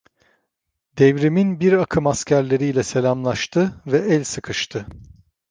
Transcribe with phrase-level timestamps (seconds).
[0.97, 4.85] Devrimin bir akım askerleriyle selamlaştı ve el sıkıştı.